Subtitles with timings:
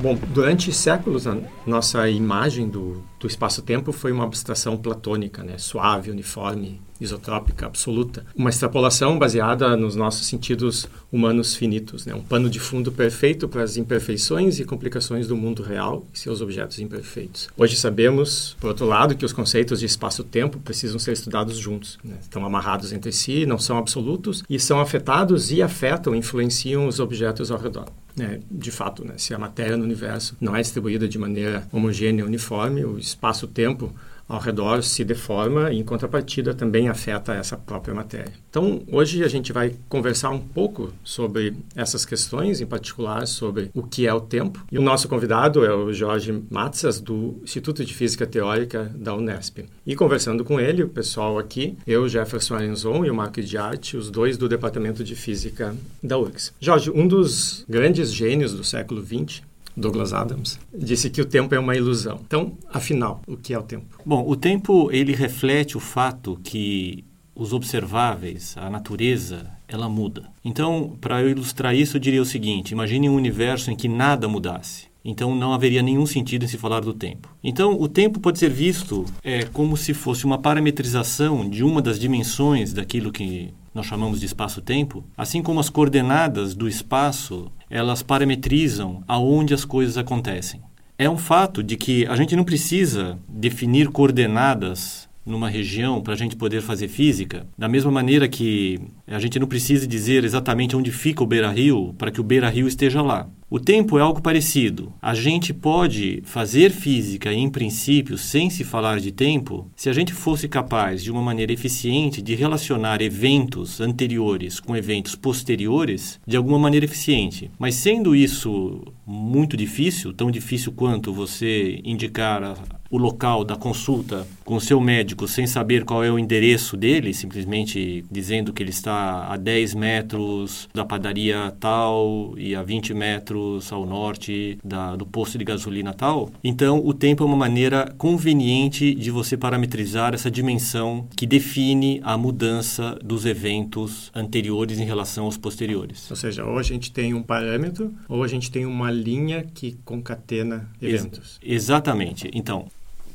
[0.00, 5.58] Bom, durante séculos a nossa imagem do, do espaço-tempo foi uma abstração platônica, né?
[5.58, 8.24] suave, uniforme, isotrópica, absoluta.
[8.36, 12.14] Uma extrapolação baseada nos nossos sentidos humanos finitos, né?
[12.14, 16.40] um pano de fundo perfeito para as imperfeições e complicações do mundo real e seus
[16.40, 17.48] objetos imperfeitos.
[17.56, 21.98] Hoje sabemos, por outro lado, que os conceitos de espaço-tempo precisam ser estudados juntos.
[22.04, 22.14] Né?
[22.20, 27.50] Estão amarrados entre si, não são absolutos e são afetados e afetam, influenciam os objetos
[27.50, 27.86] ao redor.
[28.20, 32.24] É, de fato, né, se a matéria no universo não é distribuída de maneira homogênea
[32.24, 33.92] uniforme, o espaço-tempo
[34.28, 38.32] ao redor se deforma e, em contrapartida, também afeta essa própria matéria.
[38.50, 43.82] Então, hoje a gente vai conversar um pouco sobre essas questões, em particular sobre o
[43.82, 44.64] que é o tempo.
[44.70, 49.64] E o nosso convidado é o Jorge Matzas, do Instituto de Física Teórica da Unesp.
[49.86, 53.96] E conversando com ele, o pessoal aqui, eu, Jefferson Arenzon e o Marco de Arte,
[53.96, 56.52] os dois do Departamento de Física da URGS.
[56.60, 59.42] Jorge, um dos grandes gênios do século XX,
[59.78, 62.20] Douglas Adams, disse que o tempo é uma ilusão.
[62.26, 63.98] Então, afinal, o que é o tempo?
[64.04, 70.24] Bom, o tempo ele reflete o fato que os observáveis, a natureza, ela muda.
[70.44, 74.28] Então, para eu ilustrar isso, eu diria o seguinte: imagine um universo em que nada
[74.28, 74.88] mudasse.
[75.04, 77.34] Então não haveria nenhum sentido em se falar do tempo.
[77.42, 81.98] Então o tempo pode ser visto é, como se fosse uma parametrização de uma das
[81.98, 89.02] dimensões daquilo que nós chamamos de espaço-tempo, assim como as coordenadas do espaço, elas parametrizam
[89.06, 90.60] aonde as coisas acontecem.
[90.98, 96.16] É um fato de que a gente não precisa definir coordenadas numa região para a
[96.16, 100.90] gente poder fazer física, da mesma maneira que a gente não precisa dizer exatamente onde
[100.90, 103.28] fica o Beira-Rio para que o Beira-Rio esteja lá.
[103.50, 104.92] O tempo é algo parecido.
[105.00, 110.12] A gente pode fazer física, em princípio, sem se falar de tempo, se a gente
[110.12, 116.58] fosse capaz, de uma maneira eficiente, de relacionar eventos anteriores com eventos posteriores de alguma
[116.58, 117.50] maneira eficiente.
[117.58, 122.54] Mas sendo isso muito difícil, tão difícil quanto você indicar
[122.90, 127.12] o local da consulta com o seu médico sem saber qual é o endereço dele,
[127.12, 133.70] simplesmente dizendo que ele está a 10 metros da padaria tal e a 20 metros
[133.70, 136.30] ao norte da, do posto de gasolina tal.
[136.42, 142.16] Então, o tempo é uma maneira conveniente de você parametrizar essa dimensão que define a
[142.16, 146.10] mudança dos eventos anteriores em relação aos posteriores.
[146.10, 149.76] Ou seja, ou a gente tem um parâmetro ou a gente tem uma linha que
[149.84, 151.38] concatena eventos.
[151.42, 152.30] Ex exatamente.
[152.32, 152.66] Então,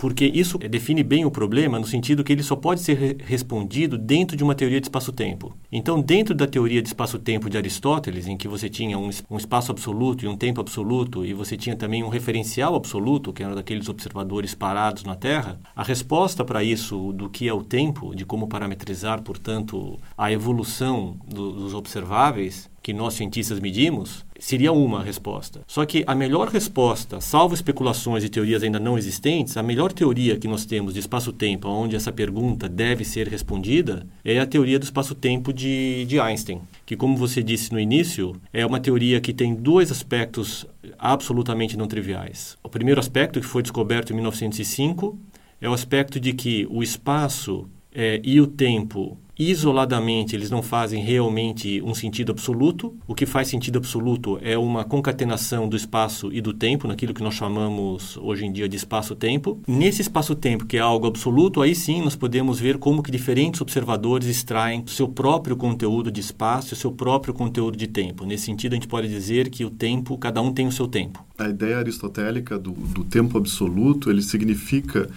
[0.03, 3.97] porque isso define bem o problema no sentido que ele só pode ser re respondido
[3.97, 5.56] dentro de uma teoria de espaço-tempo.
[5.72, 9.72] Então, dentro da teoria de espaço-tempo de Aristóteles, em que você tinha um, um, espaço
[9.72, 13.88] absoluto e um tempo absoluto, e você tinha também um referencial absoluto, que era daqueles
[13.88, 18.50] observadores parados na Terra, a resposta para isso, do que é o tempo, de como
[18.50, 25.61] parametrizar, portanto, a evolução do, dos observáveis, que nós cientistas medimos, seria uma resposta.
[25.66, 30.38] Só que a melhor resposta, salvo especulações e teorias ainda não existentes, a melhor teoria
[30.38, 34.83] que nós temos de espaço-tempo onde essa pergunta deve ser respondida é a teoria do
[34.83, 39.55] espaço-tempo de, de Einstein, que, como você disse no início, é uma teoria que tem
[39.55, 40.65] dois aspectos
[41.00, 42.57] absolutamente não triviais.
[42.61, 45.17] O primeiro aspecto, que foi descoberto em 1905,
[45.61, 51.03] é o aspecto de que o espaço é, e o tempo isoladamente eles não fazem
[51.03, 52.95] realmente um sentido absoluto.
[53.07, 57.23] O que faz sentido absoluto é uma concatenação do espaço e do tempo, naquilo que
[57.23, 59.61] nós chamamos hoje em dia de espaço-tempo.
[59.67, 64.27] Nesse espaço-tempo, que é algo absoluto, aí sim nós podemos ver como que diferentes observadores
[64.27, 68.25] extraem seu próprio conteúdo de espaço e seu próprio conteúdo de tempo.
[68.25, 71.23] Nesse sentido, a gente pode dizer que o tempo, cada um tem o seu tempo.
[71.38, 75.09] A ideia aristotélica do, do tempo absoluto, ele significa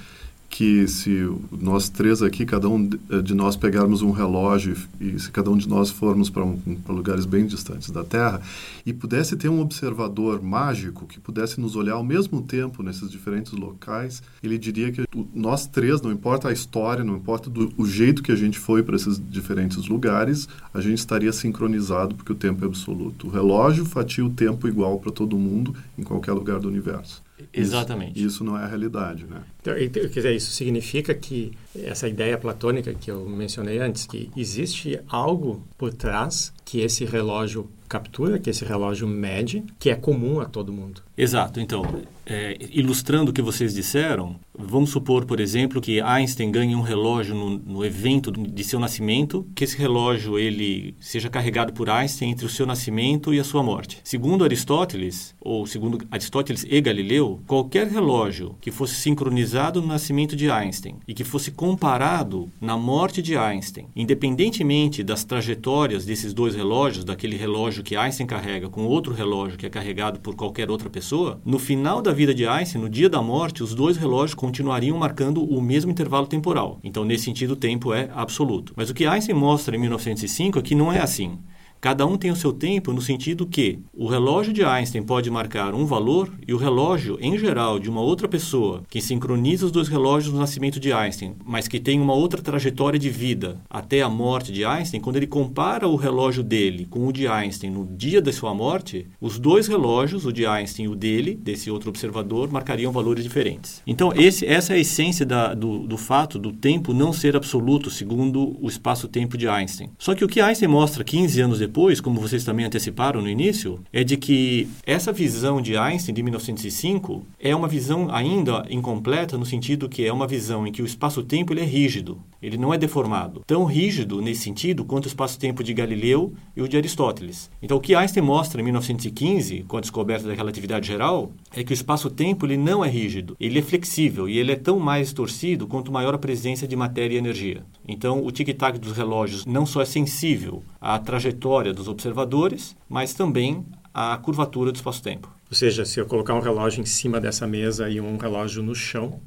[0.56, 2.89] que se nós três aqui, cada um
[3.22, 6.59] de nós pegarmos um relógio e se cada um de nós formos para um,
[6.89, 8.41] lugares bem distantes da Terra
[8.87, 13.53] e pudesse ter um observador mágico que pudesse nos olhar ao mesmo tempo nesses diferentes
[13.53, 15.04] locais, ele diria que
[15.34, 18.83] nós três, não importa a história, não importa do, o jeito que a gente foi
[18.83, 23.27] para esses diferentes lugares, a gente estaria sincronizado porque o tempo é absoluto.
[23.27, 27.26] O relógio fatia o tempo igual para todo mundo em qualquer lugar do universo.
[27.53, 28.18] Exatamente.
[28.18, 29.42] Isso, isso, não é a realidade, né?
[29.60, 35.00] Então, quer dizer, isso significa que essa ideia platônica que eu mencionei antes, que existe
[35.09, 40.47] algo por trás que esse relógio captura, que esse relógio mede, que é comum a
[40.47, 41.03] todo mundo.
[41.16, 41.60] Exato.
[41.60, 41.83] Então,
[42.27, 47.34] é, ilustrando o que vocês disseram, vamos supor, por exemplo, que Einstein ganhe um relógio
[47.34, 52.45] no, no, evento de seu nascimento, que esse relógio ele seja carregado por Einstein entre
[52.45, 54.01] o seu nascimento e a sua morte.
[54.03, 60.51] Segundo Aristóteles, ou segundo Aristóteles e Galileu, qualquer relógio que fosse sincronizado no nascimento de
[60.51, 67.04] Einstein e que fosse comparado na morte de Einstein, independentemente das trajetórias desses dois relógios,
[67.04, 71.06] daquele relógio que Einstein carrega com outro relógio que é carregado por qualquer outra pessoa,
[71.45, 75.45] no final da vida de Einstein, no dia da morte, os dois relógios continuariam marcando
[75.45, 76.79] o mesmo intervalo temporal.
[76.83, 78.73] Então, nesse sentido, o tempo é absoluto.
[78.77, 81.39] Mas o que Einstein mostra em 1905 é que não é assim.
[81.86, 85.72] Cada um tem o seu tempo no sentido que o relógio de Einstein pode marcar
[85.72, 89.86] um valor e o relógio, em geral, de uma outra pessoa que sincroniza os dois
[89.86, 94.09] relógios no nascimento de Einstein, mas que tem uma outra trajetória de vida até a
[94.09, 98.21] morte de Einstein, quando ele compara o relógio dele com o de Einstein no dia
[98.21, 102.50] da sua morte, os dois relógios, o de Einstein e o dele, desse outro observador,
[102.50, 103.80] marcariam valores diferentes.
[103.86, 107.91] Então, esse, essa é a essência da, do, do fato do tempo não ser absoluto,
[107.91, 109.91] segundo o espaço-tempo de Einstein.
[109.97, 113.28] Só que o que Einstein mostra 15 anos depois depois, como vocês também anteciparam no
[113.28, 119.37] início, é de que essa visão de Einstein de 1905 é uma visão ainda incompleta
[119.37, 122.73] no sentido que é uma visão em que o espaço-tempo ele é rígido, ele não
[122.73, 123.43] é deformado.
[123.47, 127.51] Tão rígido nesse sentido quanto o espaço-tempo de Galileu e o de Aristóteles.
[127.61, 131.72] Então, o que Einstein mostra em 1915, com a descoberta da relatividade geral, é que
[131.72, 135.67] o espaço-tempo ele não é rígido, ele é flexível e ele é tão mais torcido
[135.67, 137.65] quanto maior a presença de matéria e energia.
[137.87, 143.65] Então, o tic-tac dos relógios não só é sensível à trajetória dos observadores, mas também
[143.93, 145.31] à curvatura do espaço-tempo.
[145.51, 148.75] Ou seja, se eu colocar um relógio em cima dessa mesa e um relógio no
[148.75, 149.21] chão,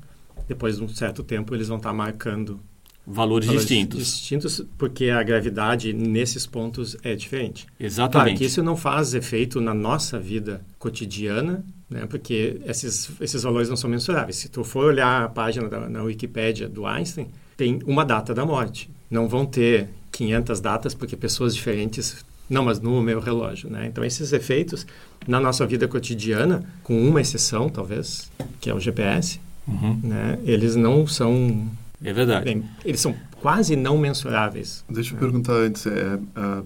[0.47, 2.59] depois de um certo tempo eles vão estar marcando
[3.05, 3.99] valores, valores distintos.
[3.99, 7.65] Distintos, porque a gravidade nesses pontos é diferente.
[7.79, 8.11] Exatamente.
[8.25, 12.05] Claro que isso não faz efeito na nossa vida cotidiana, né?
[12.05, 14.37] porque esses, esses valores não são mensuráveis.
[14.37, 18.45] Se tu for olhar a página da, na Wikipédia do Einstein, tem uma data da
[18.45, 18.89] morte.
[19.09, 23.85] Não vão ter 500 datas, porque pessoas diferentes não, mas no meu relógio, né?
[23.85, 24.85] Então esses efeitos
[25.27, 29.99] na nossa vida cotidiana, com uma exceção talvez, que é o GPS, uhum.
[30.01, 30.39] né?
[30.43, 31.69] Eles não são
[32.03, 32.45] é verdade.
[32.45, 34.83] Bem, eles são quase não mensuráveis.
[34.89, 35.19] Deixa eu é.
[35.19, 36.19] perguntar antes, é, é,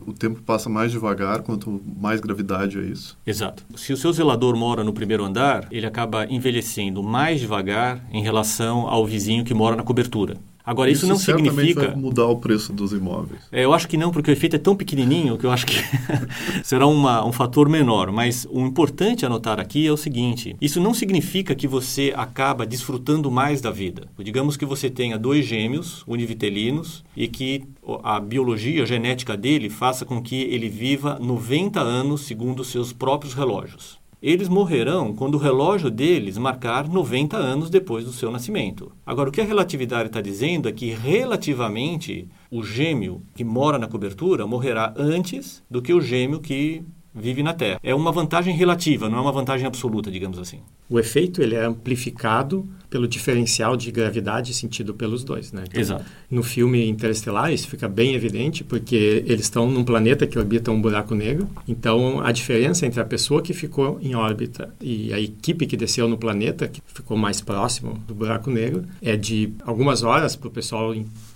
[0.06, 3.18] o tempo passa mais devagar quanto mais gravidade é isso?
[3.26, 3.64] Exato.
[3.76, 8.88] Se o seu zelador mora no primeiro andar, ele acaba envelhecendo mais devagar em relação
[8.88, 10.38] ao vizinho que mora na cobertura.
[10.66, 11.88] Agora, isso, isso não significa.
[11.88, 13.42] vai mudar o preço dos imóveis.
[13.52, 15.76] É, eu acho que não, porque o efeito é tão pequenininho que eu acho que
[16.64, 18.12] será uma, um fator menor.
[18.12, 22.66] Mas o importante a notar aqui é o seguinte: isso não significa que você acaba
[22.66, 24.08] desfrutando mais da vida.
[24.20, 27.64] Digamos que você tenha dois gêmeos univitelinos e que
[28.04, 32.94] a biologia, a genética dele faça com que ele viva 90 anos segundo os seus
[32.94, 38.94] próprios relógios eles morrerão quando o relógio deles marcar 90 anos depois do seu nascimento.
[39.06, 43.86] Agora, o que a relatividade está dizendo é que, relativamente, o gêmeo que mora na
[43.86, 46.82] cobertura morrerá antes do que o gêmeo que
[47.14, 47.82] vive na Terra.
[47.84, 50.62] É uma vantagem relativa, não é uma vantagem absoluta, digamos assim.
[50.90, 55.64] O efeito ele é amplificado pelo diferencial de gravidade sentido pelos dois, né?
[55.68, 56.06] Então, Exato.
[56.30, 60.80] No filme Interestelar isso fica bem evidente porque eles estão num planeta que orbita um
[60.80, 61.50] buraco negro.
[61.68, 66.08] Então a diferença entre a pessoa que ficou em órbita e a equipe que desceu
[66.08, 70.52] no planeta, que ficou mais próximo do buraco negro, é de algumas horas para o
[70.52, 70.94] pessoal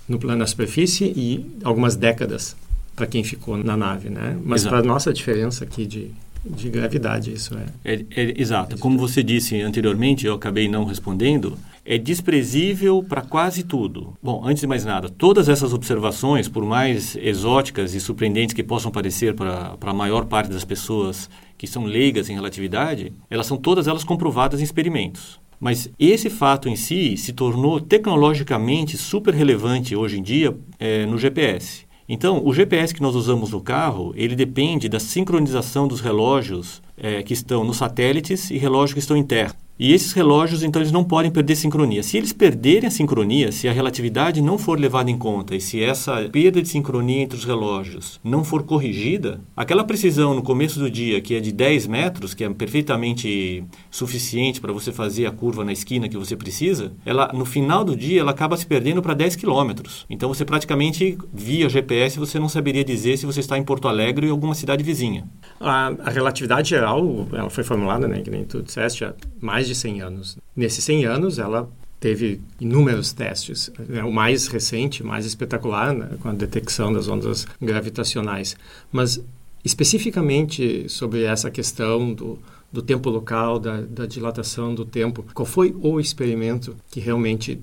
[0.08, 2.56] no plano da superfície e algumas décadas
[2.96, 4.38] para quem ficou na nave, né?
[4.44, 6.12] Mas para nossa diferença aqui de
[6.46, 7.94] de gravidade isso é.
[7.94, 8.78] é, é exato.
[8.78, 11.58] Como você disse anteriormente, eu acabei não respondendo.
[11.86, 14.14] É desprezível para quase tudo.
[14.22, 18.92] Bom, antes de mais nada, todas essas observações, por mais exóticas e surpreendentes que possam
[18.92, 23.88] parecer para a maior parte das pessoas que são leigas em relatividade, elas são todas
[23.88, 25.40] elas comprovadas em experimentos.
[25.60, 31.18] Mas esse fato em si se tornou tecnologicamente super relevante hoje em dia é, no
[31.18, 31.87] GPS.
[32.10, 37.22] Então, o GPS que nós usamos no carro, ele depende da sincronização dos relógios é,
[37.22, 39.54] que estão nos satélites e relógios que estão em terra.
[39.80, 42.02] E esses relógios, então, eles não podem perder sincronia.
[42.02, 45.84] Se eles perderem a sincronia, se a relatividade não for levada em conta e se
[45.84, 50.90] essa perda de sincronia entre os relógios não for corrigida, aquela precisão no começo do
[50.90, 55.64] dia, que é de 10 metros, que é perfeitamente suficiente para você fazer a curva
[55.64, 59.14] na esquina que você precisa, ela no final do dia ela acaba se perdendo para
[59.14, 60.06] 10 quilômetros.
[60.10, 64.26] Então você praticamente, via GPS, você não saberia dizer se você está em Porto Alegre
[64.26, 65.28] ou em alguma cidade vizinha.
[65.60, 69.76] A, a relatividade geral, ela foi formulada, né, que nem tu disseste, há mais de
[69.76, 70.38] 100 anos.
[70.56, 71.70] Nesses 100 anos, ela
[72.00, 73.72] teve inúmeros testes.
[73.90, 78.56] É o mais recente, mais espetacular, né, com a detecção das ondas gravitacionais.
[78.92, 79.22] Mas,
[79.64, 82.40] especificamente sobre essa questão do,
[82.72, 85.26] do tempo local, da, da dilatação do tempo.
[85.34, 87.60] Qual foi o experimento que realmente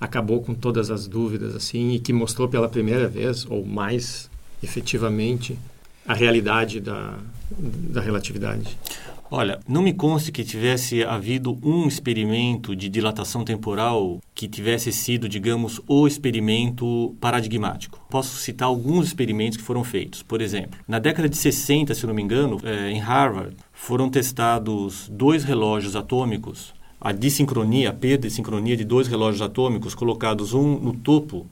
[0.00, 4.28] acabou com todas as dúvidas assim e que mostrou pela primeira vez ou mais
[4.62, 5.58] efetivamente
[6.06, 7.16] a realidade da,
[7.58, 8.76] da relatividade?
[9.30, 15.28] Olha, não me conste que tivesse havido um experimento de dilatação temporal que tivesse sido,
[15.28, 17.98] digamos, o experimento paradigmático.
[18.10, 20.22] Posso citar alguns experimentos que foram feitos.
[20.22, 25.08] Por exemplo, na década de 60, se não me engano, é, em Harvard, foram testados
[25.08, 30.78] dois relógios atômicos, a dissincronia, a perda de sincronia de dois relógios atômicos colocados um
[30.78, 31.46] no topo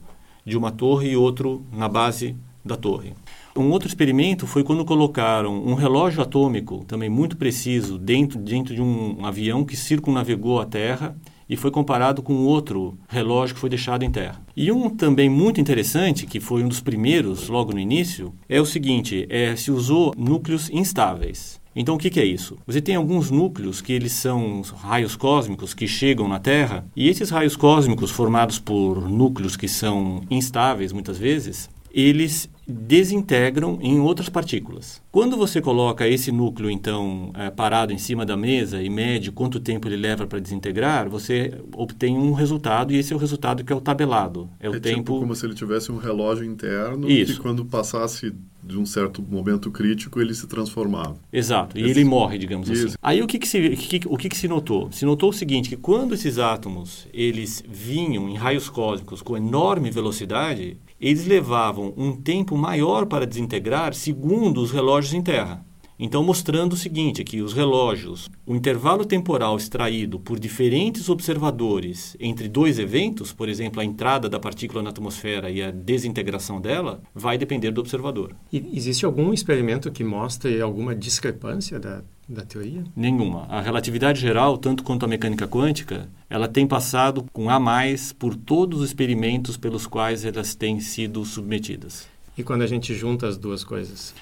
[0.45, 3.13] de uma torre e outro na base da torre.
[3.55, 8.81] Um outro experimento foi quando colocaram um relógio atômico, também muito preciso, dentro, dentro de
[8.81, 11.15] um avião que circunnavegou a Terra
[11.47, 14.41] e foi comparado com outro relógio que foi deixado em terra.
[14.57, 18.65] E um também muito interessante, que foi um dos primeiros logo no início, é o
[18.65, 21.61] seguinte: é, se usou núcleos instáveis.
[21.75, 22.57] Então, o que, que, é isso?
[22.67, 27.31] Você tem alguns núcleos que eles são raios cósmicos que chegam na Terra, e esses
[27.31, 35.01] raios cósmicos formados por núcleos que são instáveis muitas vezes, eles desintegram em outras partículas.
[35.11, 39.59] Quando você coloca esse núcleo, então, é, parado em cima da mesa e mede quanto
[39.59, 43.73] tempo ele leva para desintegrar, você obtém um resultado, e esse é o resultado que
[43.73, 44.49] é o tabelado.
[44.59, 45.13] É, o é tempo...
[45.13, 47.33] Tipo como se ele tivesse um relógio interno Isso.
[47.33, 48.33] que quando passasse
[48.63, 51.17] de um certo momento crítico ele se transformava.
[51.31, 52.87] Exato, e ele morre, digamos Isso.
[52.87, 52.95] assim.
[53.01, 54.89] Aí o que, que se, que, o que, que se notou?
[54.91, 59.91] Se notou o seguinte, que quando esses átomos eles vinham em raios cósmicos com enorme
[59.91, 65.65] velocidade, eles levavam um tempo maior para desintegrar segundo os relógios em terra.
[65.97, 72.47] Então, mostrando o seguinte, que os relógios, o intervalo temporal extraído por diferentes observadores entre
[72.47, 77.37] dois eventos, por exemplo, a entrada da partícula na atmosfera e a desintegração dela, vai
[77.37, 78.35] depender do observador.
[78.51, 82.83] E existe algum experimento que mostre alguma discrepância da, da teoria?
[82.95, 83.45] Nenhuma.
[83.49, 88.35] A relatividade geral, tanto quanto a mecânica quântica, ela tem passado com A mais por
[88.35, 92.07] todos os experimentos pelos quais elas têm sido submetidas.
[92.35, 94.13] E quando a gente junta as duas coisas?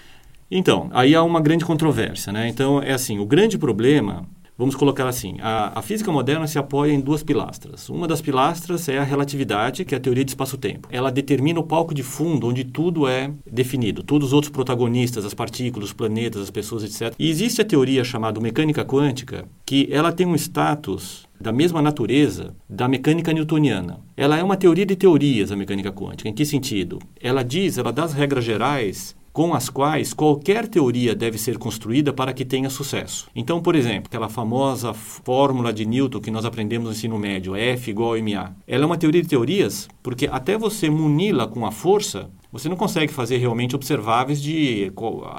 [0.51, 2.49] Então, aí há uma grande controvérsia, né?
[2.49, 4.27] Então, é assim, o grande problema
[4.61, 7.89] Vamos colocar assim: a, a, física moderna se apoia em duas pilastras.
[7.89, 10.87] Uma das pilastras é a relatividade, que é a teoria de espaço-tempo.
[10.91, 15.33] Ela determina o palco de fundo onde tudo é definido, todos os outros protagonistas, as
[15.33, 17.15] partículas, os planetas, as pessoas, etc.
[17.17, 22.53] E existe a teoria chamada mecânica quântica, que ela tem um status da mesma natureza
[22.69, 23.99] da mecânica newtoniana.
[24.15, 26.29] Ela é uma teoria de teorias, a mecânica quântica.
[26.29, 26.99] Em que sentido?
[27.19, 32.11] Ela diz, ela dá as regras gerais com as quais qualquer teoria deve ser construída
[32.11, 33.29] para que tenha sucesso.
[33.35, 37.89] Então, por exemplo, aquela famosa fórmula de Newton que nós aprendemos no ensino médio, F
[37.89, 41.71] igual a MA, ela é uma teoria de teorias porque até você muni-la com a
[41.71, 44.91] força, você não consegue fazer realmente observáveis de,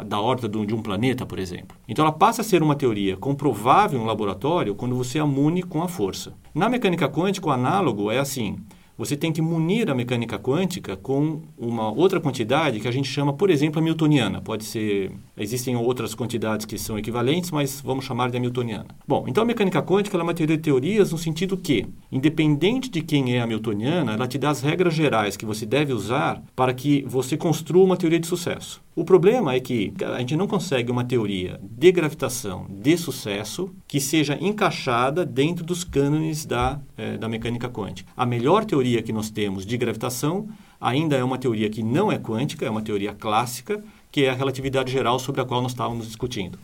[0.07, 1.77] da órbita de um planeta, por exemplo.
[1.87, 5.83] Então, ela passa a ser uma teoria comprovável no laboratório quando você a mune com
[5.83, 6.33] a força.
[6.55, 8.57] Na mecânica quântica, o análogo é assim
[9.05, 13.33] você tem que munir a mecânica quântica com uma outra quantidade que a gente chama,
[13.33, 14.41] por exemplo, a newtoniana.
[14.41, 18.87] Pode ser, existem outras quantidades que são equivalentes, mas vamos chamar de hamiltoniana.
[19.05, 23.03] Bom, então a mecânica quântica é uma teoria de teorias no sentido que, independente de
[23.03, 27.03] quem é hamiltoniana, ela te dá as regras gerais que você deve usar para que
[27.05, 28.81] você construa uma teoria de sucesso.
[28.95, 33.99] O problema é que a gente não consegue uma teoria de gravitação de sucesso que
[33.99, 38.13] seja encaixada dentro dos cânones da, é, da mecânica quântica.
[38.15, 40.47] A melhor teoria que nós temos de gravitação
[40.79, 44.35] ainda é uma teoria que não é quântica, é uma teoria clássica, que é a
[44.35, 46.59] relatividade geral sobre a qual nós estávamos discutindo.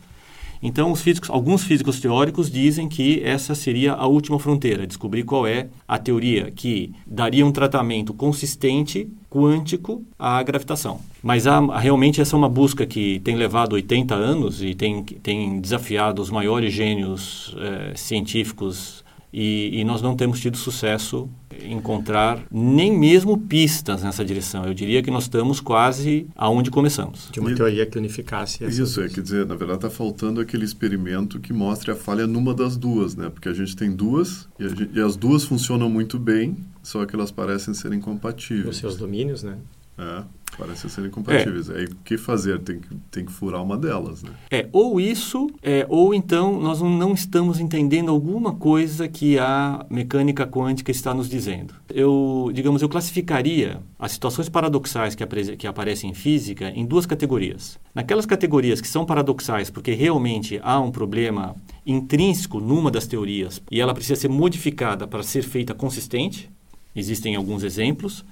[0.61, 5.69] Então, físicos, alguns físicos teóricos dizem que essa seria a última fronteira, descobrir qual é
[5.87, 10.99] a teoria que daria um tratamento consistente, quântico, à gravitação.
[11.23, 15.61] Mas há, realmente essa é uma busca que tem levado 80 anos e tem, tem
[15.61, 21.29] desafiado os maiores gênios eh, científicos e, e, nós não temos tido sucesso
[21.61, 24.65] em encontrar nem mesmo pistas nessa direção.
[24.65, 27.29] Eu diria que nós estamos quase aonde começamos.
[27.31, 30.65] De uma teoria que unificasse essas Isso, é, quer dizer, na verdade está faltando aquele
[30.65, 33.29] experimento que mostre a falha numa das duas, né?
[33.29, 37.15] Porque a gente tem duas e, gente, e as duas funcionam muito bem, só que
[37.15, 38.67] elas parecem serem compatíveis.
[38.67, 39.57] Os seus domínios, né?
[39.99, 40.23] É.
[40.57, 41.69] Parecem serem compatíveis.
[41.69, 41.77] É.
[41.77, 42.59] Aí o que fazer?
[42.59, 44.31] Tem que, tem que furar uma delas, né?
[44.49, 50.45] É, ou isso, é, ou então nós não estamos entendendo alguma coisa que a mecânica
[50.45, 51.73] quântica está nos dizendo.
[51.89, 55.25] Eu, digamos, eu classificaria as situações paradoxais que,
[55.55, 57.79] que aparecem em física em duas categorias.
[57.93, 63.79] Naquelas categorias que são paradoxais porque realmente há um problema intrínseco numa das teorias e
[63.79, 66.49] ela precisa ser modificada para ser feita consistente,
[66.95, 68.25] existem alguns exemplos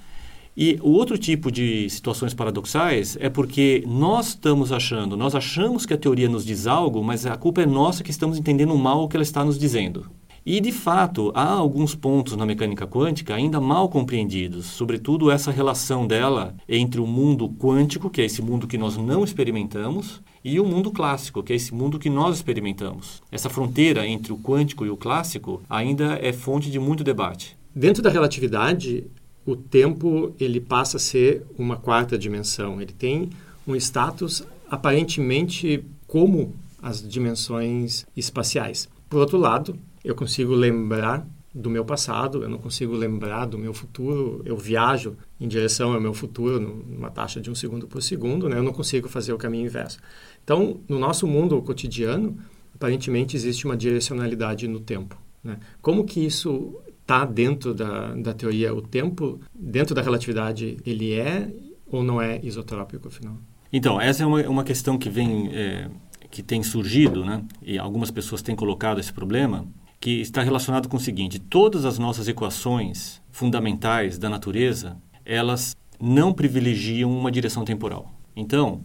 [0.60, 5.94] E o outro tipo de situações paradoxais é porque nós estamos achando, nós achamos que
[5.94, 9.08] a teoria nos diz algo, mas a culpa é nossa que estamos entendendo mal o
[9.08, 10.10] que ela está nos dizendo.
[10.44, 16.08] E, de fato, há alguns pontos na mecânica quântica ainda mal compreendidos, sobretudo essa relação
[16.08, 20.66] dela entre o mundo quântico, que é esse mundo que nós não experimentamos, e o
[20.66, 23.22] mundo clássico, que é esse mundo que nós experimentamos.
[23.32, 27.56] Essa fronteira entre o quântico e o clássico ainda é fonte de muito debate.
[27.76, 29.06] Dentro da relatividade,
[29.48, 32.82] o tempo ele passa a ser uma quarta dimensão.
[32.82, 33.30] Ele tem
[33.66, 38.90] um status aparentemente como as dimensões espaciais.
[39.10, 41.26] Por outro lado, eu consigo lembrar
[41.56, 46.02] do meu passado, eu não consigo lembrar do meu futuro, eu viajo em direção ao
[46.02, 48.58] meu futuro numa taxa de um segundo por segundo, né?
[48.58, 49.98] eu não consigo fazer o caminho inverso.
[50.44, 52.38] Então, no nosso mundo cotidiano,
[52.76, 55.18] aparentemente existe uma direcionalidade no tempo.
[55.44, 55.58] Né?
[55.82, 56.76] Como que isso
[57.08, 61.50] está dentro da, da teoria o tempo, dentro da relatividade, ele é
[61.90, 63.38] ou não é isotrópico, afinal?
[63.72, 65.90] Então, essa é uma, uma questão que vem, é,
[66.30, 67.46] que tem surgido, né?
[67.62, 69.66] E algumas pessoas têm colocado esse problema,
[70.02, 76.34] que está relacionado com o seguinte: todas as nossas equações fundamentais da natureza, elas não
[76.34, 78.12] privilegiam uma direção temporal.
[78.36, 78.82] Então,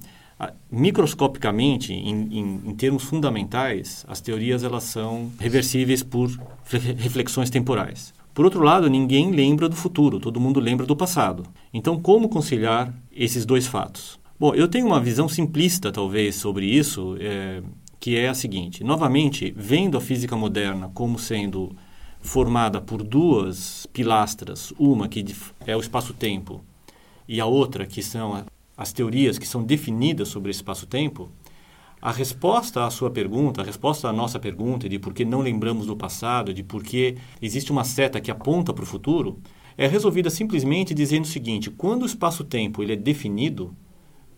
[0.70, 6.30] microscopicamente, em, em, em, termos fundamentais, as teorias elas são reversíveis por
[6.96, 8.12] reflexões temporais.
[8.34, 11.44] Por outro lado, ninguém lembra do futuro, todo mundo lembra do passado.
[11.72, 14.18] Então, como conciliar esses dois fatos?
[14.40, 17.62] Bom, eu tenho uma visão simplista, talvez, sobre isso, é,
[18.00, 21.76] que é a seguinte: novamente, vendo a física moderna como sendo
[22.20, 25.25] formada por duas pilastras, uma que
[25.66, 26.64] é o espaço-tempo
[27.28, 28.44] e a outra que são
[28.82, 31.30] as teorias que são definidas sobre espaço-tempo,
[32.00, 35.86] a resposta à sua pergunta, a resposta à nossa pergunta de por que não lembramos
[35.86, 39.38] do passado, de por que existe uma seta que aponta para o futuro,
[39.78, 43.72] é resolvida simplesmente dizendo o seguinte: quando o espaço-tempo ele é definido,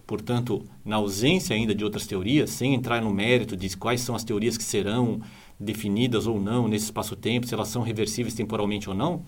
[0.06, 4.24] portanto, na ausência ainda de outras teorias, sem entrar no mérito de quais são as
[4.24, 5.20] teorias que serão
[5.58, 9.22] definidas ou não nesse espaço-tempo, se elas são reversíveis temporalmente ou não.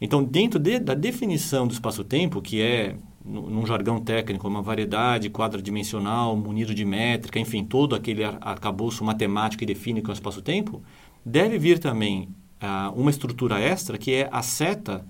[0.00, 2.96] Então, dentro de, da definição do espaço-tempo, que é
[3.26, 9.66] num jargão técnico, uma variedade quadridimensional, munido de métrica, enfim, todo aquele arcabouço matemático que
[9.66, 10.82] define que é o espaço-tempo,
[11.24, 12.28] deve vir também
[12.60, 15.04] ah, uma estrutura extra que é a seta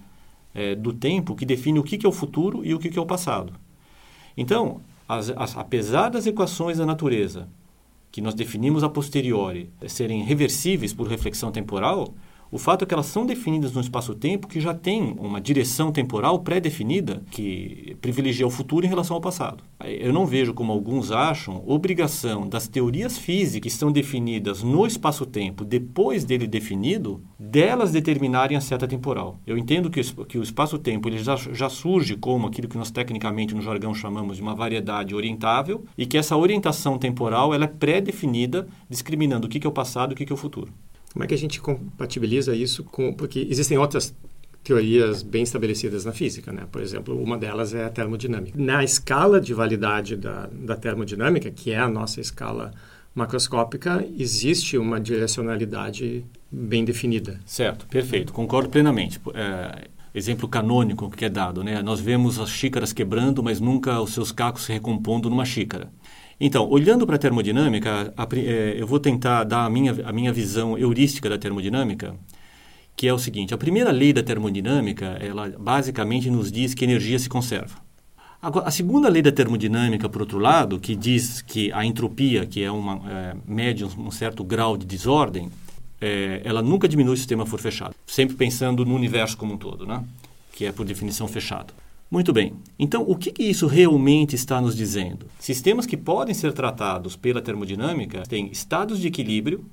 [0.54, 2.99] eh, do tempo que define o que, que é o futuro e o que, que
[2.99, 3.52] é o passado.
[4.34, 7.49] Então, as, as, apesar das equações da natureza,
[8.10, 12.14] que nós definimos a posteriori, serem reversíveis por reflexão temporal,
[12.50, 16.41] o fato é que elas são definidas num espaço-tempo que já tem uma direção temporal
[16.41, 19.65] pré-definida que privilegia o futuro em relação ao passado.
[19.85, 25.65] Eu não vejo, como alguns acham, obrigação das teorias físicas que estão definidas no espaço-tempo
[25.65, 29.39] depois dele definido, delas determinarem a seta temporal.
[29.47, 33.54] Eu entendo que, que o espaço-tempo ele já, já surge como aquilo que nós tecnicamente
[33.54, 38.67] no jargão chamamos de uma variedade orientável e que essa orientação temporal ela é pré-definida,
[38.89, 40.73] discriminando o que é o passado e o que é o futuro.
[41.16, 43.10] Como é que a gente compatibiliza isso com...
[43.10, 44.14] Porque existem outras
[44.62, 46.66] teorias bem estabelecidas na física, né?
[46.70, 48.60] Por exemplo, uma delas é a termodinâmica.
[48.60, 52.74] Na escala de validade da, da termodinâmica, que é a nossa escala
[53.14, 57.40] macroscópica, existe uma direcionalidade bem definida.
[57.46, 59.18] Certo, perfeito, concordo plenamente.
[59.32, 61.80] É, exemplo canônico que é dado, né?
[61.80, 65.88] Nós vemos as xícaras quebrando, mas nunca os seus cacos se recompondo numa xícara.
[66.38, 70.32] Então, olhando para a termodinâmica, a, é, eu vou tentar dar a minha, a minha
[70.32, 72.14] visão heurística da termodinâmica,
[72.94, 77.18] que é o seguinte: a primeira lei da termodinâmica, ela basicamente nos diz que energia
[77.18, 77.86] se conserva.
[78.42, 82.70] A segunda lei da termodinâmica, por outro lado, que diz que a entropia, que é
[82.70, 85.50] uma é, mede um, um certo grau de desordem,
[86.00, 89.56] é, ela nunca diminui se o sistema for fechado, sempre pensando no universo como um
[89.56, 90.04] todo, né?
[90.52, 91.72] que é por definição fechado.
[92.10, 92.54] Muito bem.
[92.78, 95.26] Então, o que, que, isso realmente está nos dizendo?
[95.40, 99.64] Sistemas que podem ser tratados pela termodinâmica têm estados de equilíbrio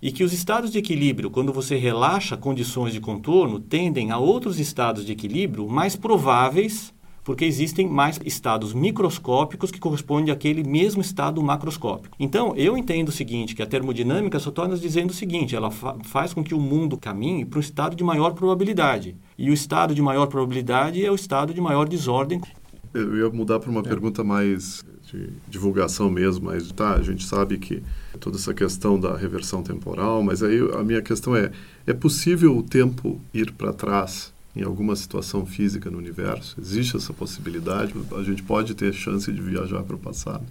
[0.00, 4.60] e que os estados de equilíbrio, quando você relaxa condições de contorno, tendem a outros
[4.60, 6.94] estados de equilíbrio mais prováveis
[7.26, 12.16] porque existem mais estados microscópicos que correspondem àquele mesmo estado macroscópico.
[12.20, 15.96] Então, eu entendo o seguinte, que a termodinâmica só nos dizendo o seguinte, ela fa
[16.04, 19.16] faz com que o mundo caminhe para um estado de maior probabilidade.
[19.36, 22.40] E o estado de maior probabilidade é o estado de maior desordem.
[22.94, 23.82] Eu ia mudar para uma é.
[23.82, 27.82] pergunta mais de divulgação mesmo, mas tá, a gente sabe que
[28.20, 31.50] toda essa questão da reversão temporal, mas aí a minha questão é,
[31.88, 36.56] é possível o tempo ir para trás em alguma situação física no universo?
[36.60, 37.92] Existe essa possibilidade?
[38.16, 40.44] A gente pode ter chance de viajar para o passado?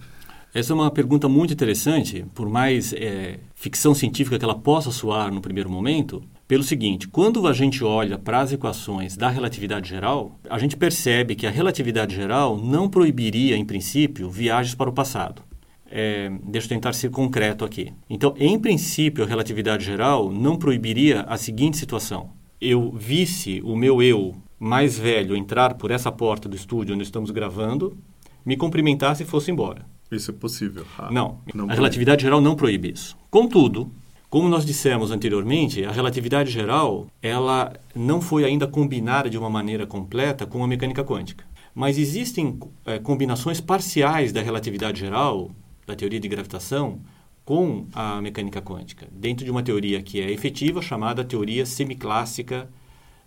[0.54, 5.34] Essa é uma pergunta muito interessante, por mais é, ficção científica que ela possa soar
[5.34, 10.40] no primeiro momento, Pelo seguinte, quando a gente olha para as equações da relatividade geral,
[10.48, 15.42] a gente percebe que a relatividade geral não proibiria, em princípio, viagens para o passado.
[15.90, 17.92] É, deixa eu tentar ser concreto aqui.
[18.08, 24.02] Então, em princípio, a relatividade geral não proibiria a seguinte situação: eu visse o meu
[24.02, 27.98] eu mais velho entrar por essa porta do estúdio onde estamos gravando,
[28.46, 29.86] me cumprimentasse e fosse embora.
[30.12, 30.86] Isso é possível.
[30.98, 33.18] Ah, não, não, a relatividade geral não proíbe isso.
[33.30, 33.92] Contudo,
[34.30, 39.86] como nós dissemos anteriormente, a relatividade geral ela não foi ainda combinada de uma maneira
[39.86, 41.46] completa com a mecânica quântica.
[41.74, 45.52] Mas existem é, combinações parciais da relatividade geral,
[45.86, 47.00] da teoria de gravitação,
[47.46, 52.68] com a mecânica quântica, dentro de uma teoria que é efetiva, chamada teoria semiclássica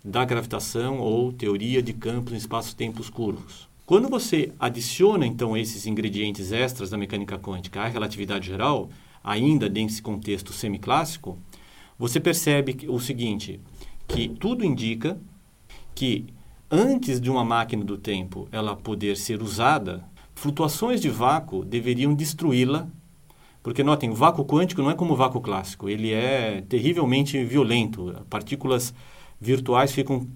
[0.03, 3.69] da gravitação ou teoria de campos em espaço-tempos curvos.
[3.85, 8.89] Quando você adiciona, então, esses ingredientes extras da mecânica quântica à relatividade geral,
[9.23, 11.37] ainda desse contexto semiclássico,
[11.97, 13.59] você percebe o seguinte,
[14.07, 15.19] que tudo indica
[15.95, 16.27] que
[16.69, 20.05] antes de uma máquina do tempo ela poder ser usada,
[20.35, 22.87] flutuações de vácuo deveriam destruí-la,
[23.61, 28.15] porque notem, o vácuo quântico não é como o vácuo clássico, ele é terrivelmente violento,
[28.29, 28.93] partículas
[29.39, 30.27] virtuais ficam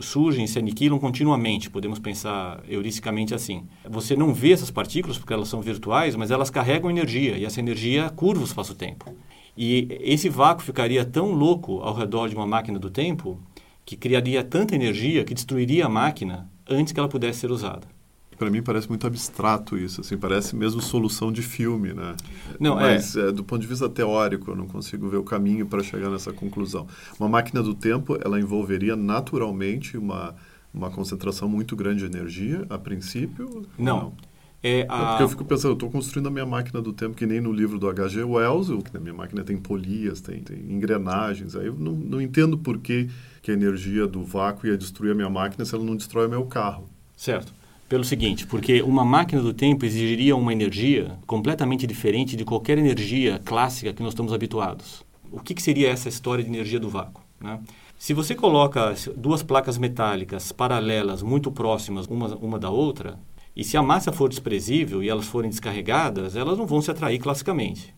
[0.00, 1.70] surgem, se aniquilam continuamente.
[1.70, 3.66] Podemos pensar heuristicamente assim.
[3.88, 7.60] Você não vê essas partículas porque elas são virtuais, mas elas carregam energia e essa
[7.60, 9.14] energia curva o espaço-tempo.
[9.56, 13.40] E esse vácuo ficaria tão louco ao redor de uma máquina do tempo
[13.84, 17.93] que criaria tanta energia que destruiria a máquina antes que ela pudesse ser usada
[18.36, 22.14] para mim parece muito abstrato isso, assim, parece mesmo solução de filme, né?
[22.58, 23.28] Não, Mas é.
[23.28, 26.32] É, do ponto de vista teórico, eu não consigo ver o caminho para chegar nessa
[26.32, 26.86] conclusão.
[27.18, 30.34] Uma máquina do tempo, ela envolveria naturalmente uma
[30.74, 33.64] uma concentração muito grande de energia, a princípio?
[33.78, 33.96] Não.
[33.96, 34.12] não?
[34.60, 34.96] É, a...
[34.96, 37.40] é porque eu fico pensando, eu estou construindo a minha máquina do tempo que nem
[37.40, 38.24] no livro do H.G.
[38.24, 42.58] Wells, que na minha máquina tem polias, tem, tem engrenagens, aí eu não, não entendo
[42.58, 43.08] por que,
[43.40, 46.30] que a energia do vácuo ia destruir a minha máquina se ela não destrói o
[46.30, 46.88] meu carro.
[47.16, 47.52] Certo.
[47.88, 53.40] Pelo seguinte, porque uma máquina do tempo exigiria uma energia completamente diferente de qualquer energia
[53.44, 55.04] clássica que nós estamos habituados.
[55.30, 57.22] O que, que seria essa história de energia do vácuo?
[57.40, 57.60] Né?
[57.98, 63.18] Se você coloca duas placas metálicas paralelas, muito próximas uma, uma da outra,
[63.54, 67.18] e se a massa for desprezível e elas forem descarregadas, elas não vão se atrair
[67.18, 67.94] classicamente.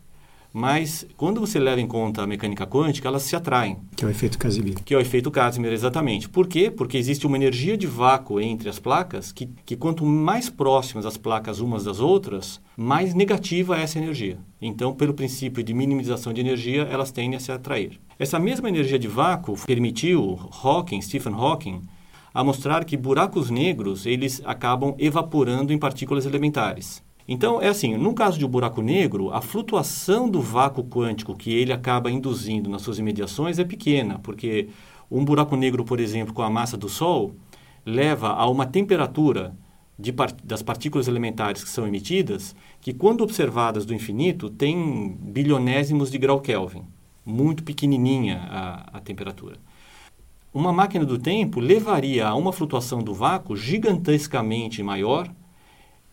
[0.53, 3.79] Mas quando você leva em conta a mecânica quântica, elas se atraem.
[3.95, 4.83] Que é o efeito Casimir.
[4.85, 6.29] Que é o efeito Casimir, exatamente.
[6.29, 6.71] Por quê?
[6.71, 11.17] Porque existe uma energia de vácuo entre as placas que, que quanto mais próximas as
[11.17, 14.39] placas umas das outras, mais negativa é essa energia.
[14.61, 18.01] Então, pelo princípio de minimização de energia, elas tendem a se atrair.
[18.19, 21.83] Essa mesma energia de vácuo permitiu Hawking, Stephen Hawking,
[22.33, 27.03] a mostrar que buracos negros eles acabam evaporando em partículas elementares.
[27.29, 31.53] Então, é assim, no caso de um buraco negro, a flutuação do vácuo quântico que
[31.53, 34.69] ele acaba induzindo nas suas imediações é pequena, porque
[35.11, 37.35] um buraco negro, por exemplo, com a massa do Sol,
[37.85, 39.57] leva a uma temperatura
[40.15, 46.19] part das partículas elementares que são emitidas, que quando observadas do infinito, tem bilionésimos de
[46.19, 46.85] grau Kelvin,
[47.25, 49.57] muito pequenininha a, a temperatura.
[50.53, 55.31] Uma máquina do tempo levaria a uma flutuação do vácuo gigantescamente maior,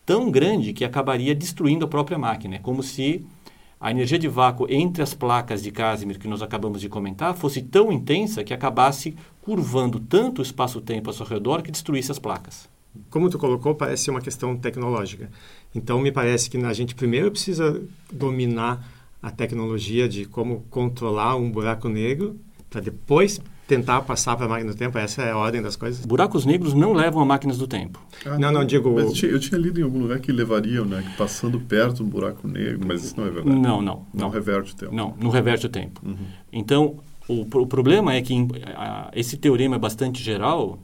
[0.04, 2.56] tão grande que acabaria destruindo a própria máquina.
[2.56, 3.24] É como se
[3.80, 7.60] a energia de vácuo entre as placas de Casimir que nós acabamos de comentar fosse
[7.60, 12.68] tão intensa que acabasse curvando tanto o espaço-tempo ao seu redor que destruísse as placas.
[13.10, 15.30] Como tu colocou, parece uma questão tecnológica.
[15.74, 18.88] Então, me parece que a gente primeiro precisa dominar
[19.20, 22.38] a tecnologia de como controlar um buraco negro
[22.70, 24.96] para depois tentar passar para a máquina do tempo?
[24.98, 26.04] Essa é a ordem das coisas?
[26.04, 28.00] Buracos negros não levam a máquinas do tempo.
[28.24, 28.92] Ah, não, não, digo...
[28.94, 31.02] Mas eu tinha, eu tinha, lido em algum lugar que levariam, né?
[31.02, 33.56] Que passando perto do buraco negro, mas isso não é verdade.
[33.56, 33.82] Não, não.
[33.82, 34.94] Não, não reverte o tempo.
[34.94, 36.00] Não, não reverte o tempo.
[36.04, 36.16] Uhum.
[36.52, 36.96] Então,
[37.28, 38.34] o, o, problema é que
[38.76, 40.78] a, esse teorema é bastante geral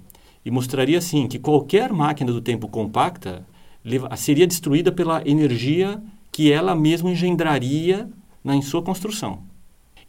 [0.45, 3.45] e mostraria, assim, que qualquer máquina do tempo compacta
[3.85, 8.09] leva, seria destruída pela energia que ela mesma engendraria
[8.43, 9.50] na, em sua construção.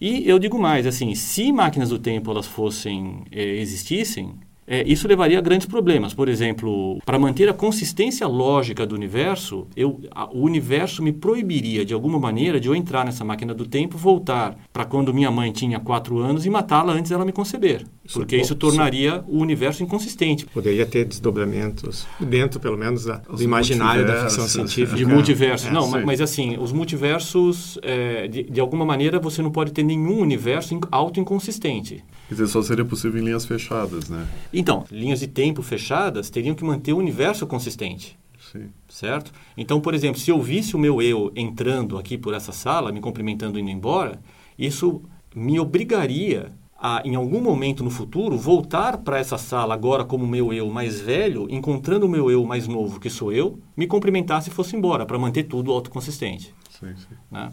[0.01, 4.33] E eu digo mais, assim, se máquinas do tempo elas fossem, é, existissem,
[4.65, 6.11] é, isso levaria a grandes problemas.
[6.11, 11.85] Por exemplo, para manter a consistência lógica do universo, eu, a, o universo me proibiria,
[11.85, 15.51] de alguma maneira, de eu entrar nessa máquina do tempo, voltar para quando minha mãe
[15.51, 17.85] tinha quatro anos e matá-la antes dela me conceber.
[18.11, 20.45] Isso porque isso tornaria o universo inconsistente.
[20.45, 24.97] Poderia ter desdobramentos dentro, pelo menos, da, do imaginário da ficção científica.
[24.97, 25.67] De multiverso.
[25.67, 29.71] É, não, mas, mas, assim, os multiversos, é, de, de alguma maneira, você não pode
[29.71, 32.03] ter nenhum universo auto-inconsistente.
[32.27, 34.27] Quer dizer, só seria possível em linhas fechadas, né?
[34.51, 38.19] Então, linhas de tempo fechadas teriam que manter o universo consistente.
[38.51, 38.69] Sim.
[38.89, 39.31] Certo?
[39.55, 42.99] Então, por exemplo, se eu visse o meu eu entrando aqui por essa sala, me
[42.99, 44.19] cumprimentando e indo embora,
[44.59, 45.01] isso
[45.33, 50.51] me obrigaria a, em algum momento no futuro, voltar para essa sala agora como meu
[50.51, 54.53] eu mais velho, encontrando o meu eu mais novo, que sou eu, me cumprimentasse e
[54.53, 56.55] fosse embora, para manter tudo autoconsistente.
[56.71, 57.15] Sim, sim.
[57.29, 57.51] Né?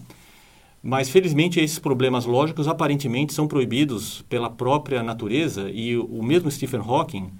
[0.82, 6.80] Mas, felizmente, esses problemas lógicos aparentemente são proibidos pela própria natureza e o mesmo Stephen
[6.80, 7.30] Hawking,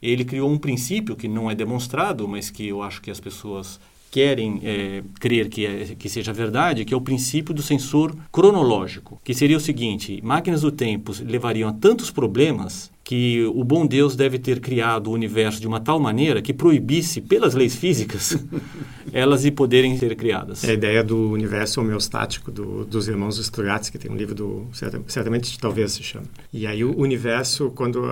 [0.00, 3.80] ele criou um princípio que não é demonstrado, mas que eu acho que as pessoas
[4.14, 9.20] querem é, crer que, é, que seja verdade, que é o princípio do sensor cronológico,
[9.24, 14.16] que seria o seguinte: máquinas do tempo levariam a tantos problemas que o bom Deus
[14.16, 18.38] deve ter criado o universo de uma tal maneira que proibisse, pelas leis físicas,
[19.12, 20.64] elas de poderem ser criadas.
[20.64, 24.66] É a ideia do universo homeostático do, dos irmãos Strugatsky, que tem um livro do
[25.06, 26.24] certamente talvez se chama.
[26.50, 28.06] E aí o universo, quando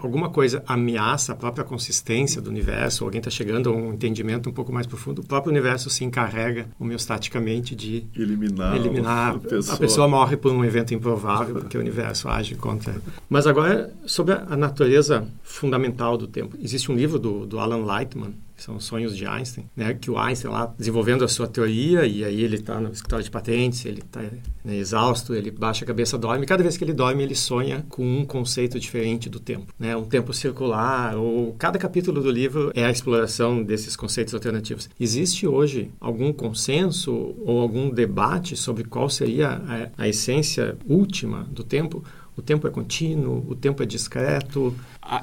[0.00, 4.52] alguma coisa ameaça a própria consistência do universo, alguém está chegando a um entendimento um
[4.52, 9.74] pouco mais profundo, o próprio universo se encarrega homeostaticamente de eliminar, eliminar a pessoa.
[9.74, 12.96] A pessoa morre por um evento improvável porque o universo age contra.
[13.28, 16.56] Mas agora sobre a natureza fundamental do tempo.
[16.60, 19.94] Existe um livro do, do Alan Lightman, que são os sonhos de Einstein, né?
[19.94, 23.30] Que o Einstein lá desenvolvendo a sua teoria e aí ele está no escritório de
[23.30, 24.20] patentes, ele está
[24.64, 26.44] né, exausto, ele baixa a cabeça, dorme.
[26.44, 29.96] Cada vez que ele dorme, ele sonha com um conceito diferente do tempo, né?
[29.96, 31.16] Um tempo circular.
[31.16, 34.90] Ou cada capítulo do livro é a exploração desses conceitos alternativos.
[34.98, 39.50] Existe hoje algum consenso ou algum debate sobre qual seria
[39.96, 42.02] a, a essência última do tempo?
[42.38, 43.44] O tempo é contínuo?
[43.48, 44.72] O tempo é discreto?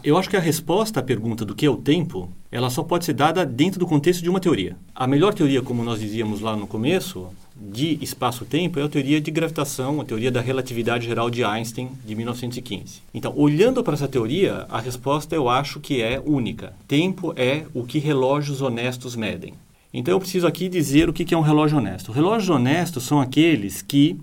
[0.03, 3.05] Eu acho que a resposta à pergunta do que é o tempo, ela só pode
[3.05, 4.75] ser dada dentro do contexto de uma teoria.
[4.93, 9.31] A melhor teoria, como nós dizíamos lá no começo, de espaço-tempo é a teoria de
[9.31, 13.01] gravitação, a teoria da relatividade geral de Einstein, de 1915.
[13.13, 16.73] Então, olhando para essa teoria, a resposta eu acho que é única.
[16.85, 19.53] Tempo é o que relógios honestos medem.
[19.93, 22.11] Então, eu preciso aqui dizer o que é um relógio honesto.
[22.11, 24.19] Relógios honestos são aqueles que,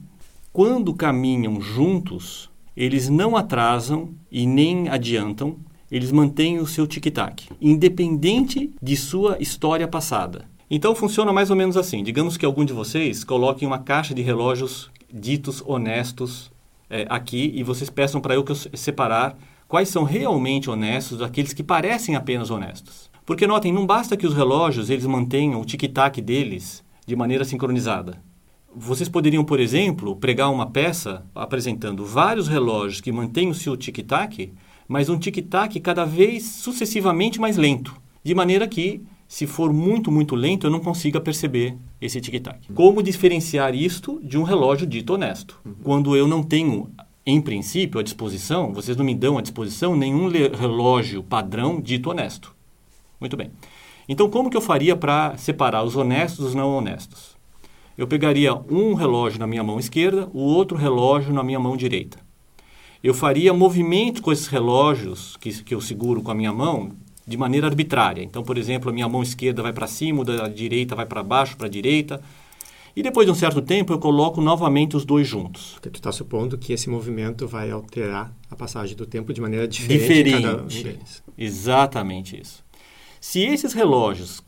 [0.53, 5.57] quando caminham juntos, eles não atrasam e nem adiantam,
[5.91, 10.47] eles mantêm o seu tic-tac, independente de sua história passada.
[10.71, 12.03] Então funciona mais ou menos assim.
[12.03, 16.51] Digamos que algum de vocês coloque uma caixa de relógios ditos honestos
[16.89, 19.37] é, aqui e vocês peçam para eu eu separar
[19.69, 23.11] quais são realmente honestos daqueles que parecem apenas honestos.
[23.27, 28.23] Porque notem, não basta que os relógios eles mantenham o tic-tac deles de maneira sincronizada.
[28.75, 34.51] Vocês poderiam, por exemplo, pregar uma peça apresentando vários relógios que mantêm o seu tic-tac,
[34.89, 40.35] mas um tic-tac cada vez sucessivamente mais lento, de maneira que, se for muito, muito
[40.35, 42.73] lento, eu não consiga perceber esse tic-tac.
[42.73, 45.61] Como diferenciar isto de um relógio dito honesto?
[45.83, 46.91] Quando eu não tenho,
[47.27, 52.55] em princípio, à disposição, vocês não me dão à disposição nenhum relógio padrão dito honesto.
[53.21, 53.51] Muito bem.
[54.09, 57.32] Então, como que eu faria para separar os honestos dos não honestos?
[57.97, 62.19] Eu pegaria um relógio na minha mão esquerda, o outro relógio na minha mão direita.
[63.03, 66.93] Eu faria movimentos com esses relógios que, que eu seguro com a minha mão
[67.27, 68.23] de maneira arbitrária.
[68.23, 71.57] Então, por exemplo, a minha mão esquerda vai para cima, da direita vai para baixo,
[71.57, 72.23] para a direita.
[72.95, 75.73] E depois de um certo tempo, eu coloco novamente os dois juntos.
[75.73, 79.67] Porque tu está supondo que esse movimento vai alterar a passagem do tempo de maneira
[79.67, 80.01] diferente.
[80.01, 80.43] Diferente.
[80.43, 81.23] Cada um deles.
[81.37, 82.63] Exatamente isso.
[83.21, 84.43] Se esses relógios,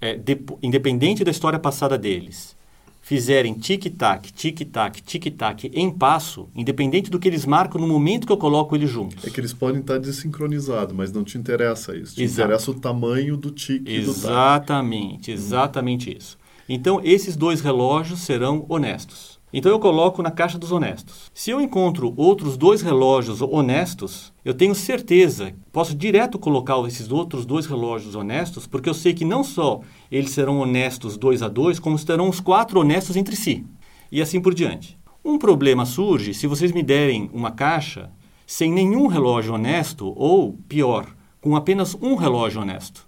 [0.00, 2.56] é, de, independente da história passada deles,
[3.02, 8.36] fizerem tic-tac, tic-tac, tic-tac em passo, independente do que eles marcam no momento que eu
[8.38, 9.26] coloco eles juntos.
[9.26, 12.14] É que eles podem estar desincronizados, mas não te interessa isso.
[12.14, 12.48] Te Exato.
[12.48, 14.10] interessa o tamanho do tic e do.
[14.10, 16.38] Exatamente, exatamente isso.
[16.68, 19.41] Então, esses dois relógios serão honestos.
[19.52, 21.30] Então eu coloco na caixa dos honestos.
[21.34, 27.44] Se eu encontro outros dois relógios honestos, eu tenho certeza, posso direto colocar esses outros
[27.44, 31.78] dois relógios honestos, porque eu sei que não só eles serão honestos dois a dois,
[31.78, 33.66] como serão os quatro honestos entre si.
[34.10, 34.98] E assim por diante.
[35.22, 38.10] Um problema surge se vocês me derem uma caixa
[38.46, 41.06] sem nenhum relógio honesto, ou pior,
[41.40, 43.06] com apenas um relógio honesto.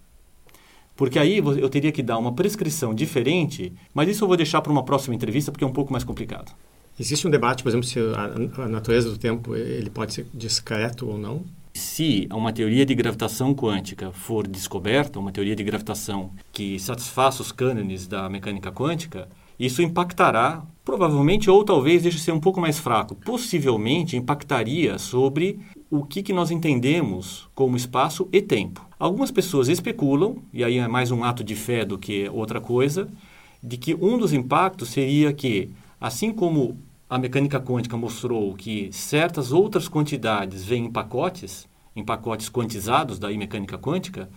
[0.97, 4.73] Porque aí eu teria que dar uma prescrição diferente, mas isso eu vou deixar para
[4.73, 6.53] uma próxima entrevista porque é um pouco mais complicado.
[6.99, 11.09] Existe um debate, por exemplo, se a, a natureza do tempo ele pode ser discreto
[11.09, 11.43] ou não?
[11.75, 17.51] Se uma teoria de gravitação quântica for descoberta, uma teoria de gravitação que satisfaça os
[17.51, 19.29] cânones da mecânica quântica,
[19.59, 25.59] isso impactará, provavelmente, ou talvez deixe ser um pouco mais fraco, possivelmente impactaria sobre
[25.91, 28.85] o que, que nós entendemos como espaço e tempo.
[28.99, 33.09] Algumas pessoas especulam, e aí é mais um ato de fé do que outra coisa,
[33.63, 35.71] de que um dos impactos seria que,
[36.01, 36.77] assim como
[37.09, 41.67] a mecânica quântica mostrou que certas outras quantidades vêm em pacotes,
[41.97, 44.29] em pacotes quantizados da mecânica quântica,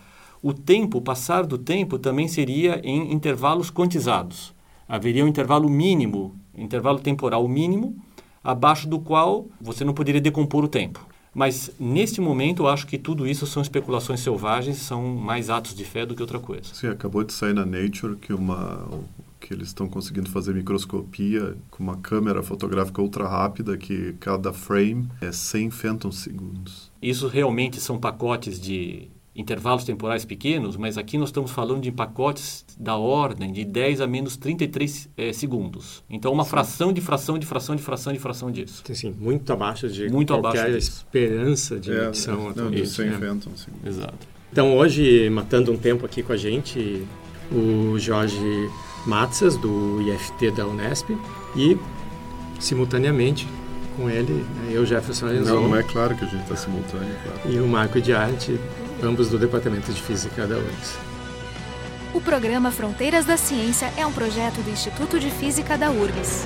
[0.42, 4.54] o tempo, o passar do tempo, também seria em intervalos quantizados.
[4.88, 7.96] Haveria um intervalo mínimo, intervalo temporal mínimo,
[8.42, 11.06] abaixo do qual você não poderia decompor o tempo.
[11.34, 15.84] Mas, neste momento, eu acho que tudo isso são especulações selvagens, são mais atos de
[15.84, 16.74] fé do que outra coisa.
[16.74, 18.88] Sim, acabou de sair na Nature que uma
[19.40, 25.08] que eles estão conseguindo fazer microscopia com uma câmera fotográfica ultra rápida que cada frame
[25.20, 26.90] é 100 phantom segundos.
[27.00, 32.66] Isso realmente são pacotes de intervalos temporais pequenos, mas aqui nós estamos falando de pacotes
[32.76, 36.02] da ordem de 10 a menos 33 é, segundos.
[36.10, 36.50] Então, uma sim.
[36.50, 38.82] fração de fração de fração de fração de fração disso.
[38.84, 39.14] Sim, sim.
[39.16, 42.60] muito abaixo de muito qualquer abaixo esperança de é, medição é.
[42.60, 43.18] Não, 100 né?
[43.18, 43.86] phantom segundos.
[43.86, 44.26] Exato.
[44.50, 47.06] Então, hoje, matando um tempo aqui com a gente,
[47.52, 48.68] o Jorge
[49.06, 51.10] Matzas, do IFT da Unesp,
[51.54, 51.78] e,
[52.58, 53.46] simultaneamente,
[53.96, 55.54] com ele, né, eu, Jefferson Arenzon.
[55.54, 57.54] Não, não é claro que a gente está simultâneo, claro.
[57.54, 58.58] E o Marco de Arte,
[59.02, 60.98] ambos do Departamento de Física da URGS.
[62.14, 66.44] O programa Fronteiras da Ciência é um projeto do Instituto de Física da URGS.